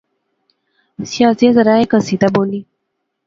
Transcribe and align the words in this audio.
شازیہ 1.11 1.51
ذرا 1.55 1.73
ہیک 1.79 1.91
ہسی 1.97 2.15
تے 2.21 2.27
بولی 2.33 2.59